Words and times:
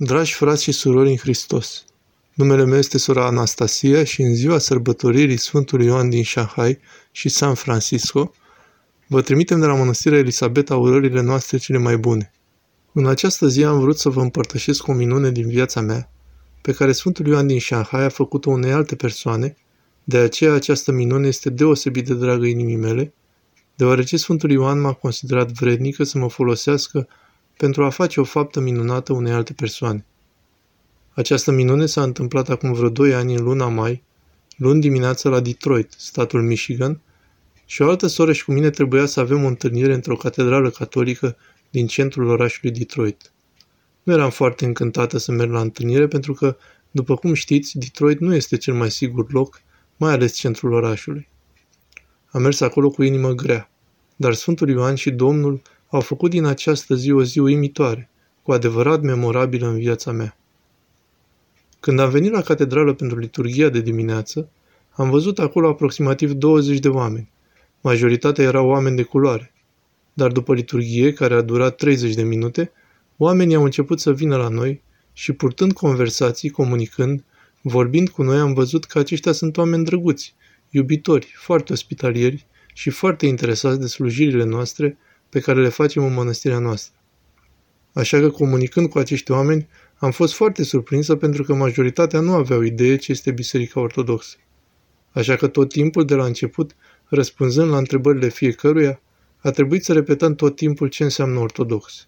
Dragi 0.00 0.34
frați 0.34 0.62
și 0.62 0.72
surori 0.72 1.10
în 1.10 1.16
Hristos, 1.16 1.84
numele 2.34 2.64
meu 2.64 2.78
este 2.78 2.98
sora 2.98 3.26
Anastasia 3.26 4.04
și 4.04 4.22
în 4.22 4.34
ziua 4.34 4.58
sărbătoririi 4.58 5.36
Sfântului 5.36 5.86
Ioan 5.86 6.08
din 6.08 6.24
Shanghai 6.24 6.78
și 7.12 7.28
San 7.28 7.54
Francisco, 7.54 8.32
vă 9.06 9.22
trimitem 9.22 9.60
de 9.60 9.66
la 9.66 9.74
Mănăstirea 9.74 10.18
Elisabeta 10.18 10.76
urările 10.76 11.20
noastre 11.20 11.56
cele 11.56 11.78
mai 11.78 11.96
bune. 11.96 12.32
În 12.92 13.06
această 13.06 13.46
zi 13.46 13.64
am 13.64 13.80
vrut 13.80 13.98
să 13.98 14.08
vă 14.08 14.20
împărtășesc 14.20 14.86
o 14.86 14.92
minune 14.92 15.30
din 15.30 15.48
viața 15.48 15.80
mea, 15.80 16.10
pe 16.62 16.72
care 16.72 16.92
Sfântul 16.92 17.26
Ioan 17.26 17.46
din 17.46 17.60
Shanghai 17.60 18.04
a 18.04 18.08
făcut-o 18.08 18.50
unei 18.50 18.72
alte 18.72 18.96
persoane, 18.96 19.56
de 20.04 20.18
aceea 20.18 20.52
această 20.52 20.92
minune 20.92 21.26
este 21.26 21.50
deosebit 21.50 22.06
de 22.06 22.14
dragă 22.14 22.46
inimii 22.46 22.76
mele, 22.76 23.14
deoarece 23.76 24.16
Sfântul 24.16 24.50
Ioan 24.50 24.80
m-a 24.80 24.92
considerat 24.92 25.50
vrednică 25.50 26.04
să 26.04 26.18
mă 26.18 26.28
folosească 26.28 27.08
pentru 27.58 27.84
a 27.84 27.90
face 27.90 28.20
o 28.20 28.24
faptă 28.24 28.60
minunată 28.60 29.12
unei 29.12 29.32
alte 29.32 29.52
persoane. 29.52 30.04
Această 31.10 31.50
minune 31.50 31.86
s-a 31.86 32.02
întâmplat 32.02 32.48
acum 32.48 32.72
vreo 32.72 32.88
2 32.88 33.14
ani 33.14 33.34
în 33.34 33.42
luna 33.42 33.68
mai, 33.68 34.02
luni 34.56 34.80
dimineața 34.80 35.28
la 35.28 35.40
Detroit, 35.40 35.94
statul 35.96 36.42
Michigan, 36.42 37.00
și 37.66 37.82
o 37.82 37.88
altă 37.88 38.06
soră 38.06 38.32
și 38.32 38.44
cu 38.44 38.52
mine 38.52 38.70
trebuia 38.70 39.06
să 39.06 39.20
avem 39.20 39.44
o 39.44 39.46
întâlnire 39.46 39.94
într-o 39.94 40.16
catedrală 40.16 40.70
catolică 40.70 41.36
din 41.70 41.86
centrul 41.86 42.28
orașului 42.28 42.70
Detroit. 42.70 43.32
Nu 44.02 44.12
eram 44.12 44.30
foarte 44.30 44.64
încântată 44.64 45.18
să 45.18 45.32
merg 45.32 45.50
la 45.50 45.60
întâlnire 45.60 46.06
pentru 46.06 46.32
că, 46.32 46.56
după 46.90 47.16
cum 47.16 47.34
știți, 47.34 47.78
Detroit 47.78 48.20
nu 48.20 48.34
este 48.34 48.56
cel 48.56 48.74
mai 48.74 48.90
sigur 48.90 49.32
loc, 49.32 49.60
mai 49.96 50.12
ales 50.12 50.32
centrul 50.32 50.72
orașului. 50.72 51.28
Am 52.26 52.42
mers 52.42 52.60
acolo 52.60 52.90
cu 52.90 53.02
inimă 53.02 53.30
grea, 53.30 53.70
dar 54.16 54.34
Sfântul 54.34 54.68
Ioan 54.68 54.94
și 54.94 55.10
Domnul 55.10 55.62
au 55.88 56.00
făcut 56.00 56.30
din 56.30 56.44
această 56.44 56.94
zi 56.94 57.10
o 57.10 57.22
zi 57.22 57.38
uimitoare, 57.38 58.10
cu 58.42 58.52
adevărat 58.52 59.00
memorabilă 59.00 59.66
în 59.66 59.78
viața 59.78 60.12
mea. 60.12 60.36
Când 61.80 62.00
am 62.00 62.10
venit 62.10 62.32
la 62.32 62.40
catedrală 62.40 62.94
pentru 62.94 63.18
liturgia 63.18 63.68
de 63.68 63.80
dimineață, 63.80 64.48
am 64.90 65.10
văzut 65.10 65.38
acolo 65.38 65.68
aproximativ 65.68 66.32
20 66.32 66.78
de 66.78 66.88
oameni. 66.88 67.30
Majoritatea 67.80 68.44
erau 68.44 68.68
oameni 68.68 68.96
de 68.96 69.02
culoare. 69.02 69.52
Dar 70.12 70.32
după 70.32 70.54
liturghie, 70.54 71.12
care 71.12 71.34
a 71.34 71.40
durat 71.40 71.76
30 71.76 72.14
de 72.14 72.22
minute, 72.22 72.72
oamenii 73.16 73.54
au 73.54 73.64
început 73.64 74.00
să 74.00 74.12
vină 74.12 74.36
la 74.36 74.48
noi 74.48 74.82
și 75.12 75.32
purtând 75.32 75.72
conversații, 75.72 76.50
comunicând, 76.50 77.24
vorbind 77.62 78.08
cu 78.08 78.22
noi, 78.22 78.38
am 78.38 78.52
văzut 78.52 78.84
că 78.84 78.98
aceștia 78.98 79.32
sunt 79.32 79.56
oameni 79.56 79.84
drăguți, 79.84 80.34
iubitori, 80.70 81.32
foarte 81.36 81.72
ospitalieri 81.72 82.46
și 82.74 82.90
foarte 82.90 83.26
interesați 83.26 83.80
de 83.80 83.86
slujirile 83.86 84.44
noastre 84.44 84.98
pe 85.28 85.40
care 85.40 85.60
le 85.60 85.68
facem 85.68 86.04
în 86.04 86.12
mănăstirea 86.12 86.58
noastră. 86.58 86.96
Așa 87.92 88.18
că 88.20 88.30
comunicând 88.30 88.88
cu 88.88 88.98
acești 88.98 89.30
oameni, 89.30 89.68
am 89.96 90.10
fost 90.10 90.34
foarte 90.34 90.62
surprinsă 90.62 91.16
pentru 91.16 91.42
că 91.42 91.54
majoritatea 91.54 92.20
nu 92.20 92.32
aveau 92.34 92.62
idee 92.62 92.96
ce 92.96 93.12
este 93.12 93.30
Biserica 93.30 93.80
Ortodoxă. 93.80 94.36
Așa 95.10 95.36
că 95.36 95.46
tot 95.46 95.68
timpul 95.68 96.04
de 96.04 96.14
la 96.14 96.24
început, 96.24 96.76
răspunzând 97.04 97.70
la 97.70 97.76
întrebările 97.76 98.28
fiecăruia, 98.28 99.00
a 99.38 99.50
trebuit 99.50 99.84
să 99.84 99.92
repetăm 99.92 100.34
tot 100.34 100.56
timpul 100.56 100.88
ce 100.88 101.02
înseamnă 101.02 101.38
ortodox. 101.38 102.06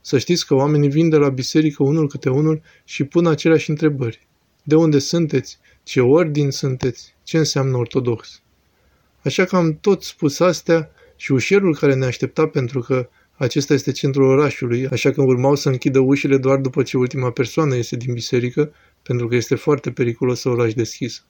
Să 0.00 0.18
știți 0.18 0.46
că 0.46 0.54
oamenii 0.54 0.88
vin 0.88 1.08
de 1.08 1.16
la 1.16 1.28
biserică 1.28 1.82
unul 1.82 2.08
câte 2.08 2.30
unul 2.30 2.62
și 2.84 3.04
pun 3.04 3.26
aceleași 3.26 3.70
întrebări. 3.70 4.26
De 4.62 4.74
unde 4.74 4.98
sunteți? 4.98 5.58
Ce 5.82 6.00
ordin 6.00 6.50
sunteți? 6.50 7.14
Ce 7.22 7.38
înseamnă 7.38 7.76
ortodox? 7.76 8.42
Așa 9.24 9.44
că 9.44 9.56
am 9.56 9.78
tot 9.80 10.02
spus 10.02 10.40
astea 10.40 10.90
și 11.24 11.32
ușierul 11.32 11.74
care 11.74 11.94
ne 11.94 12.04
aștepta 12.04 12.46
pentru 12.46 12.80
că 12.80 13.08
acesta 13.36 13.74
este 13.74 13.92
centrul 13.92 14.28
orașului, 14.28 14.86
așa 14.86 15.10
că 15.10 15.22
urmau 15.22 15.54
să 15.54 15.68
închidă 15.68 15.98
ușile 15.98 16.36
doar 16.36 16.58
după 16.58 16.82
ce 16.82 16.96
ultima 16.96 17.30
persoană 17.30 17.74
iese 17.74 17.96
din 17.96 18.12
biserică, 18.12 18.72
pentru 19.02 19.28
că 19.28 19.34
este 19.34 19.54
foarte 19.54 19.90
periculos 19.90 20.40
să 20.40 20.48
o 20.48 20.54
lași 20.54 20.74
deschis. 20.74 21.24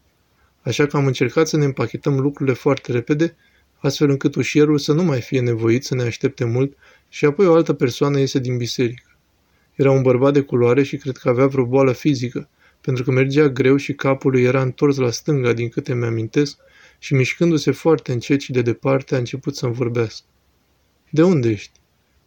Așa 0.62 0.86
că 0.86 0.96
am 0.96 1.06
încercat 1.06 1.48
să 1.48 1.56
ne 1.56 1.64
împachetăm 1.64 2.18
lucrurile 2.18 2.56
foarte 2.56 2.92
repede, 2.92 3.36
astfel 3.78 4.10
încât 4.10 4.34
ușierul 4.34 4.78
să 4.78 4.92
nu 4.92 5.02
mai 5.02 5.20
fie 5.20 5.40
nevoit 5.40 5.84
să 5.84 5.94
ne 5.94 6.02
aștepte 6.02 6.44
mult 6.44 6.77
și 7.08 7.24
apoi 7.24 7.46
o 7.46 7.54
altă 7.54 7.72
persoană 7.72 8.18
iese 8.18 8.38
din 8.38 8.56
biserică. 8.56 9.16
Era 9.74 9.90
un 9.90 10.02
bărbat 10.02 10.33
de 10.33 10.40
culoare 10.40 10.83
și 10.83 10.96
cred 10.96 11.16
că 11.16 11.28
avea 11.28 11.46
vreo 11.46 11.64
boală 11.64 11.92
fizică, 11.92 12.48
pentru 12.80 13.04
că 13.04 13.10
mergea 13.10 13.48
greu 13.48 13.77
și 13.77 13.92
capul 13.92 14.30
lui 14.30 14.42
era 14.42 14.62
întors 14.62 14.96
la 14.96 15.10
stânga 15.10 15.52
din 15.52 15.68
câte 15.68 15.94
mi-amintesc 15.94 16.58
și 17.04 17.14
mișcându-se 17.14 17.70
foarte 17.70 18.12
încet 18.12 18.40
și 18.40 18.52
de 18.52 18.62
departe 18.62 19.14
a 19.14 19.18
început 19.18 19.56
să-mi 19.56 19.74
vorbească. 19.74 20.24
De 21.10 21.22
unde 21.22 21.48
ești? 21.48 21.72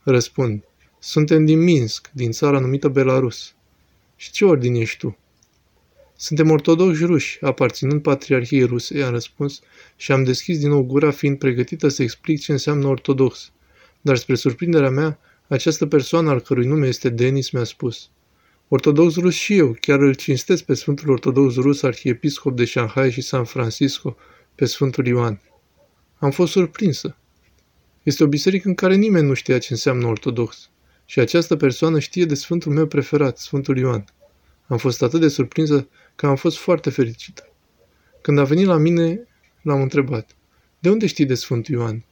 Răspund. 0.03 0.63
Suntem 0.99 1.45
din 1.45 1.59
Minsk, 1.59 2.09
din 2.13 2.31
țara 2.31 2.59
numită 2.59 2.87
Belarus. 2.87 3.53
Și 4.15 4.31
ce 4.31 4.45
ordin 4.45 4.75
ești 4.75 4.97
tu? 4.97 5.17
Suntem 6.15 6.49
ortodoxi 6.49 7.05
ruși, 7.05 7.37
aparținând 7.41 8.01
patriarhiei 8.01 8.63
ruse, 8.63 8.97
i-am 8.97 9.11
răspuns 9.11 9.59
și 9.95 10.11
am 10.11 10.23
deschis 10.23 10.59
din 10.59 10.69
nou 10.69 10.83
gura 10.83 11.11
fiind 11.11 11.37
pregătită 11.37 11.87
să 11.87 12.03
explic 12.03 12.41
ce 12.41 12.51
înseamnă 12.51 12.87
ortodox. 12.87 13.51
Dar 14.01 14.15
spre 14.15 14.35
surprinderea 14.35 14.89
mea, 14.89 15.19
această 15.47 15.85
persoană 15.85 16.29
al 16.29 16.39
cărui 16.39 16.65
nume 16.65 16.87
este 16.87 17.09
Denis 17.09 17.49
mi-a 17.49 17.63
spus. 17.63 18.09
Ortodox 18.67 19.15
rus 19.15 19.33
și 19.33 19.57
eu, 19.57 19.77
chiar 19.81 19.99
îl 19.99 20.13
cinstesc 20.13 20.63
pe 20.63 20.73
Sfântul 20.73 21.09
Ortodox 21.09 21.55
Rus, 21.55 21.83
arhiepiscop 21.83 22.55
de 22.55 22.65
Shanghai 22.65 23.11
și 23.11 23.21
San 23.21 23.43
Francisco, 23.43 24.17
pe 24.57 24.65
Sfântul 24.65 25.07
Ioan. 25.07 25.41
Am 26.17 26.31
fost 26.31 26.51
surprinsă. 26.51 27.17
Este 28.03 28.23
o 28.23 28.27
biserică 28.27 28.67
în 28.67 28.73
care 28.75 28.95
nimeni 28.95 29.27
nu 29.27 29.33
știa 29.33 29.57
ce 29.57 29.67
înseamnă 29.71 30.07
ortodox. 30.07 30.69
Și 31.05 31.19
această 31.19 31.55
persoană 31.55 31.99
știe 31.99 32.25
de 32.25 32.33
Sfântul 32.33 32.73
meu 32.73 32.87
preferat, 32.87 33.37
Sfântul 33.37 33.77
Ioan. 33.77 34.05
Am 34.67 34.77
fost 34.77 35.01
atât 35.01 35.19
de 35.19 35.27
surprinsă 35.27 35.87
că 36.15 36.27
am 36.27 36.35
fost 36.35 36.57
foarte 36.57 36.89
fericită. 36.89 37.49
Când 38.21 38.39
a 38.39 38.43
venit 38.43 38.65
la 38.65 38.77
mine, 38.77 39.27
l-am 39.61 39.81
întrebat. 39.81 40.35
De 40.79 40.89
unde 40.89 41.07
știi 41.07 41.25
de 41.25 41.35
Sfântul 41.35 41.73
Ioan? 41.73 42.05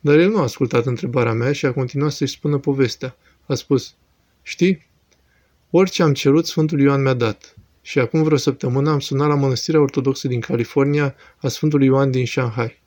Dar 0.00 0.18
el 0.18 0.30
nu 0.30 0.38
a 0.38 0.42
ascultat 0.42 0.86
întrebarea 0.86 1.32
mea 1.32 1.52
și 1.52 1.66
a 1.66 1.72
continuat 1.72 2.12
să-și 2.12 2.34
spună 2.34 2.58
povestea. 2.58 3.16
A 3.46 3.54
spus, 3.54 3.94
știi, 4.42 4.86
orice 5.70 6.02
am 6.02 6.12
cerut, 6.12 6.46
Sfântul 6.46 6.80
Ioan 6.80 7.02
mi-a 7.02 7.14
dat. 7.14 7.54
Și 7.86 7.98
acum 7.98 8.22
vreo 8.22 8.36
săptămână 8.36 8.90
am 8.90 9.00
sunat 9.00 9.28
la 9.28 9.34
Mănăstirea 9.34 9.80
Ortodoxă 9.80 10.28
din 10.28 10.40
California 10.40 11.14
a 11.36 11.48
Sfântului 11.48 11.86
Ioan 11.86 12.10
din 12.10 12.26
Shanghai. 12.26 12.82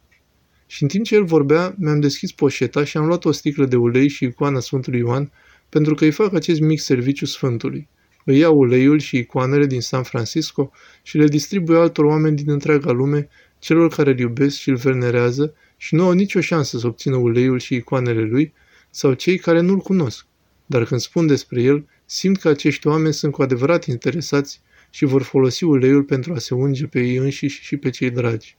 Și 0.66 0.84
în 0.84 0.88
timp 0.90 1.06
ce 1.06 1.16
el 1.16 1.24
vorbea, 1.24 1.75
mi-am 1.78 2.00
deschis 2.00 2.31
poșeta 2.31 2.84
și 2.84 2.97
am 2.97 3.06
luat 3.06 3.25
o 3.25 3.31
sticlă 3.31 3.66
de 3.66 3.75
ulei 3.75 4.07
și 4.07 4.24
icoana 4.24 4.59
Sfântului 4.59 5.00
Ioan 5.00 5.31
pentru 5.69 5.96
că 5.96 6.03
îi 6.03 6.12
fac 6.12 6.34
acest 6.34 6.59
mic 6.59 6.80
serviciu 6.80 7.25
Sfântului. 7.25 7.88
Îi 8.25 8.38
iau 8.38 8.57
uleiul 8.57 9.00
și 9.00 9.18
icoanele 9.18 9.66
din 9.66 9.81
San 9.81 10.03
Francisco 10.03 10.72
și 11.03 11.18
le 11.18 11.28
distribuie 11.28 11.78
altor 11.78 12.06
oameni 12.06 12.36
din 12.36 12.50
întreaga 12.50 12.91
lume, 12.91 13.30
celor 13.59 13.90
care 13.90 14.09
îl 14.09 14.19
iubesc 14.19 14.57
și 14.57 14.69
îl 14.69 14.75
venerează 14.75 15.53
și 15.78 15.96
nu 15.96 16.03
au 16.03 16.12
nicio 16.12 16.41
șansă 16.41 16.78
să 16.78 16.88
obțină 16.88 17.16
uleiul 17.16 17.59
și 17.59 17.75
icoanele 17.75 18.22
lui, 18.22 18.53
sau 18.90 19.13
cei 19.13 19.38
care 19.38 19.59
nu-l 19.59 19.80
cunosc. 19.80 20.25
Dar 20.66 20.86
când 20.86 21.00
spun 21.00 21.28
despre 21.28 21.62
el, 21.62 21.88
simt 22.06 22.38
că 22.40 22.50
acești 22.50 22.88
oameni 22.88 23.13
sunt 23.13 23.31
cu 23.31 23.41
adevărat 23.41 23.86
interesați 23.86 24.62
și 24.97 25.06
vor 25.06 25.22
folosi 25.22 25.63
uleiul 25.63 26.03
pentru 26.03 26.34
a 26.34 26.38
se 26.38 26.53
unge 26.53 26.85
pe 26.85 27.00
ei 27.00 27.16
înșiși 27.16 27.62
și 27.62 27.78
pe 27.78 27.90
cei 27.90 28.09
dragi. 28.09 28.58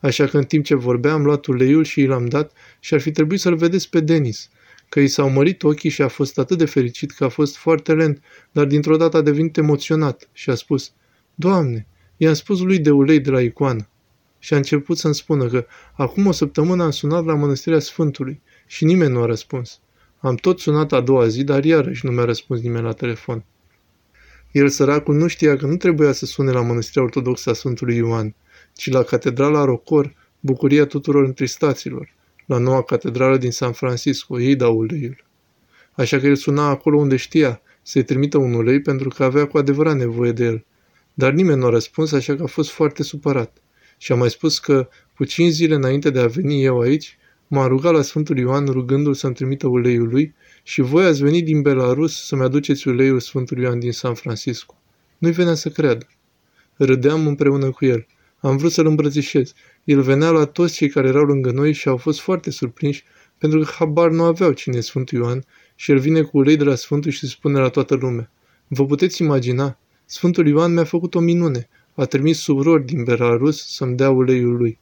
Așa 0.00 0.26
că 0.26 0.36
în 0.36 0.44
timp 0.44 0.64
ce 0.64 0.74
vorbeam, 0.74 1.14
am 1.14 1.24
luat 1.24 1.46
uleiul 1.46 1.84
și 1.84 2.00
și 2.00 2.06
l-am 2.06 2.26
dat 2.26 2.52
și 2.80 2.94
ar 2.94 3.00
fi 3.00 3.10
trebuit 3.10 3.40
să-l 3.40 3.56
vedeți 3.56 3.90
pe 3.90 4.00
Denis, 4.00 4.50
că 4.88 5.00
i 5.00 5.06
s-au 5.06 5.30
mărit 5.30 5.62
ochii 5.62 5.90
și 5.90 6.02
a 6.02 6.08
fost 6.08 6.38
atât 6.38 6.58
de 6.58 6.64
fericit 6.64 7.10
că 7.10 7.24
a 7.24 7.28
fost 7.28 7.56
foarte 7.56 7.94
lent, 7.94 8.22
dar 8.52 8.64
dintr-o 8.64 8.96
dată 8.96 9.16
a 9.16 9.20
devenit 9.20 9.56
emoționat 9.56 10.28
și 10.32 10.50
a 10.50 10.54
spus, 10.54 10.92
Doamne, 11.34 11.86
i-am 12.16 12.34
spus 12.34 12.60
lui 12.60 12.78
de 12.78 12.90
ulei 12.90 13.20
de 13.20 13.30
la 13.30 13.40
icoană. 13.40 13.88
Și 14.38 14.54
a 14.54 14.56
început 14.56 14.98
să-mi 14.98 15.14
spună 15.14 15.46
că 15.46 15.66
acum 15.92 16.26
o 16.26 16.32
săptămână 16.32 16.82
am 16.82 16.90
sunat 16.90 17.24
la 17.24 17.34
Mănăstirea 17.34 17.78
Sfântului 17.78 18.40
și 18.66 18.84
nimeni 18.84 19.12
nu 19.12 19.22
a 19.22 19.26
răspuns. 19.26 19.80
Am 20.18 20.34
tot 20.34 20.60
sunat 20.60 20.92
a 20.92 21.00
doua 21.00 21.26
zi, 21.26 21.44
dar 21.44 21.64
iarăși 21.64 22.06
nu 22.06 22.12
mi-a 22.12 22.24
răspuns 22.24 22.60
nimeni 22.60 22.84
la 22.84 22.92
telefon. 22.92 23.44
El, 24.54 24.68
săracul, 24.68 25.14
nu 25.14 25.26
știa 25.26 25.56
că 25.56 25.66
nu 25.66 25.76
trebuia 25.76 26.12
să 26.12 26.26
sune 26.26 26.50
la 26.50 26.60
Mănăstirea 26.60 27.02
Ortodoxă 27.02 27.50
a 27.50 27.52
Sfântului 27.52 27.96
Ioan, 27.96 28.34
ci 28.72 28.90
la 28.90 29.02
Catedrala 29.02 29.64
Rocor, 29.64 30.14
bucuria 30.40 30.86
tuturor 30.86 31.24
întristaților, 31.24 32.14
la 32.46 32.58
noua 32.58 32.82
catedrală 32.82 33.36
din 33.36 33.50
San 33.50 33.72
Francisco, 33.72 34.40
ei 34.40 34.56
dau 34.56 34.76
uleiul. 34.76 35.24
Așa 35.92 36.18
că 36.18 36.26
el 36.26 36.36
suna 36.36 36.68
acolo 36.68 36.98
unde 36.98 37.16
știa 37.16 37.62
să-i 37.82 38.02
trimită 38.02 38.38
un 38.38 38.54
ulei 38.54 38.80
pentru 38.80 39.08
că 39.08 39.24
avea 39.24 39.46
cu 39.46 39.58
adevărat 39.58 39.96
nevoie 39.96 40.32
de 40.32 40.44
el. 40.44 40.64
Dar 41.14 41.32
nimeni 41.32 41.58
nu 41.58 41.66
a 41.66 41.70
răspuns, 41.70 42.12
așa 42.12 42.36
că 42.36 42.42
a 42.42 42.46
fost 42.46 42.70
foarte 42.70 43.02
supărat. 43.02 43.62
Și 43.98 44.12
a 44.12 44.14
mai 44.14 44.30
spus 44.30 44.58
că, 44.58 44.88
cu 45.16 45.24
cinci 45.24 45.52
zile 45.52 45.74
înainte 45.74 46.10
de 46.10 46.20
a 46.20 46.26
veni 46.26 46.64
eu 46.64 46.80
aici, 46.80 47.18
m-a 47.48 47.66
rugat 47.66 47.92
la 47.92 48.02
Sfântul 48.02 48.38
Ioan 48.38 48.66
rugându-l 48.66 49.14
să-mi 49.14 49.34
trimită 49.34 49.66
uleiul 49.66 50.08
lui 50.08 50.34
și 50.62 50.80
voi 50.80 51.04
ați 51.04 51.22
venit 51.22 51.44
din 51.44 51.62
Belarus 51.62 52.26
să-mi 52.26 52.42
aduceți 52.42 52.88
uleiul 52.88 53.20
Sfântului 53.20 53.62
Ioan 53.62 53.78
din 53.78 53.92
San 53.92 54.14
Francisco. 54.14 54.74
Nu-i 55.18 55.32
venea 55.32 55.54
să 55.54 55.68
creadă. 55.68 56.06
Râdeam 56.76 57.26
împreună 57.26 57.70
cu 57.70 57.84
el. 57.84 58.06
Am 58.40 58.56
vrut 58.56 58.72
să-l 58.72 58.86
îmbrățișez. 58.86 59.52
El 59.84 60.00
venea 60.00 60.30
la 60.30 60.44
toți 60.44 60.74
cei 60.74 60.88
care 60.88 61.08
erau 61.08 61.24
lângă 61.24 61.50
noi 61.50 61.72
și 61.72 61.88
au 61.88 61.96
fost 61.96 62.20
foarte 62.20 62.50
surprinși 62.50 63.04
pentru 63.38 63.58
că 63.58 63.70
habar 63.78 64.10
nu 64.10 64.22
aveau 64.22 64.52
cine 64.52 64.76
e 64.76 64.80
Sfântul 64.80 65.18
Ioan 65.18 65.44
și 65.74 65.90
el 65.90 65.98
vine 65.98 66.22
cu 66.22 66.38
ulei 66.38 66.56
de 66.56 66.64
la 66.64 66.74
Sfântul 66.74 67.10
și 67.10 67.28
spune 67.28 67.58
la 67.58 67.68
toată 67.68 67.94
lumea. 67.94 68.30
Vă 68.68 68.86
puteți 68.86 69.22
imagina? 69.22 69.78
Sfântul 70.04 70.46
Ioan 70.46 70.72
mi-a 70.72 70.84
făcut 70.84 71.14
o 71.14 71.20
minune. 71.20 71.68
A 71.94 72.04
trimis 72.04 72.38
surori 72.38 72.84
din 72.84 73.04
Belarus 73.04 73.74
să-mi 73.74 73.96
dea 73.96 74.10
uleiul 74.10 74.56
lui. 74.56 74.78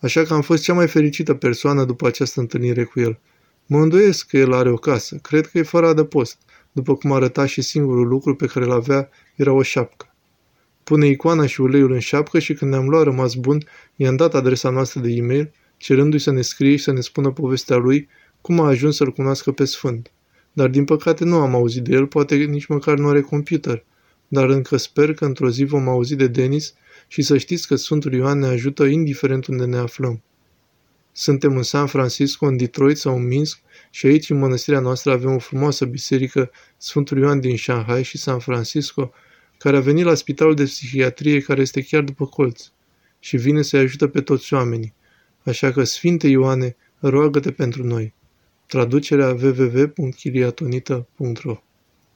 Așa 0.00 0.22
că 0.22 0.34
am 0.34 0.40
fost 0.40 0.62
cea 0.62 0.74
mai 0.74 0.88
fericită 0.88 1.34
persoană 1.34 1.84
după 1.84 2.06
această 2.06 2.40
întâlnire 2.40 2.84
cu 2.84 3.00
el. 3.00 3.18
Mă 3.66 3.78
îndoiesc 3.78 4.26
că 4.26 4.36
el 4.36 4.52
are 4.52 4.70
o 4.70 4.76
casă. 4.76 5.16
Cred 5.16 5.46
că 5.46 5.58
e 5.58 5.62
fără 5.62 5.86
adăpost, 5.86 6.38
după 6.72 6.94
cum 6.94 7.12
arăta 7.12 7.46
și 7.46 7.62
singurul 7.62 8.08
lucru 8.08 8.34
pe 8.34 8.46
care 8.46 8.64
îl 8.64 8.72
avea 8.72 9.08
era 9.36 9.52
o 9.52 9.62
șapcă. 9.62 10.14
Pune 10.84 11.06
icoana 11.06 11.46
și 11.46 11.60
uleiul 11.60 11.92
în 11.92 11.98
șapcă 11.98 12.38
și 12.38 12.54
când 12.54 12.70
ne-am 12.70 12.88
luat 12.88 13.02
rămas 13.02 13.34
bun, 13.34 13.64
i-am 13.96 14.16
dat 14.16 14.34
adresa 14.34 14.70
noastră 14.70 15.00
de 15.00 15.10
e-mail, 15.10 15.52
cerându-i 15.76 16.18
să 16.18 16.30
ne 16.30 16.42
scrie 16.42 16.76
și 16.76 16.82
să 16.82 16.92
ne 16.92 17.00
spună 17.00 17.30
povestea 17.30 17.76
lui, 17.76 18.08
cum 18.40 18.60
a 18.60 18.66
ajuns 18.66 18.96
să-l 18.96 19.12
cunoască 19.12 19.52
pe 19.52 19.64
Sfânt. 19.64 20.12
Dar 20.52 20.68
din 20.68 20.84
păcate 20.84 21.24
nu 21.24 21.36
am 21.36 21.54
auzit 21.54 21.82
de 21.82 21.92
el, 21.92 22.06
poate 22.06 22.34
nici 22.36 22.66
măcar 22.66 22.98
nu 22.98 23.08
are 23.08 23.20
computer. 23.20 23.84
Dar 24.32 24.48
încă 24.48 24.76
sper 24.76 25.14
că 25.14 25.24
într-o 25.24 25.50
zi 25.50 25.64
vom 25.64 25.88
auzi 25.88 26.14
de 26.14 26.26
Denis 26.26 26.74
și 27.08 27.22
să 27.22 27.38
știți 27.38 27.66
că 27.66 27.76
Sfântul 27.76 28.12
Ioan 28.12 28.38
ne 28.38 28.46
ajută 28.46 28.84
indiferent 28.84 29.46
unde 29.46 29.64
ne 29.64 29.76
aflăm. 29.76 30.22
Suntem 31.12 31.56
în 31.56 31.62
San 31.62 31.86
Francisco, 31.86 32.46
în 32.46 32.56
Detroit 32.56 32.96
sau 32.96 33.16
în 33.16 33.26
Minsk 33.26 33.60
și 33.90 34.06
aici, 34.06 34.30
în 34.30 34.38
mănăstirea 34.38 34.80
noastră, 34.80 35.12
avem 35.12 35.34
o 35.34 35.38
frumoasă 35.38 35.84
biserică, 35.84 36.50
Sfântul 36.76 37.18
Ioan 37.18 37.40
din 37.40 37.56
Shanghai 37.56 38.02
și 38.02 38.18
San 38.18 38.38
Francisco, 38.38 39.12
care 39.58 39.76
a 39.76 39.80
venit 39.80 40.04
la 40.04 40.14
spitalul 40.14 40.54
de 40.54 40.64
psihiatrie 40.64 41.40
care 41.40 41.60
este 41.60 41.82
chiar 41.82 42.02
după 42.02 42.26
colț 42.26 42.62
și 43.18 43.36
vine 43.36 43.62
să-i 43.62 43.80
ajută 43.80 44.06
pe 44.06 44.20
toți 44.20 44.54
oamenii. 44.54 44.94
Așa 45.42 45.72
că, 45.72 45.84
Sfinte 45.84 46.28
Ioane, 46.28 46.76
roagă-te 46.98 47.50
pentru 47.50 47.84
noi. 47.84 48.14
Traducerea 48.66 49.28
www.chiliatonita.ro 49.28 51.62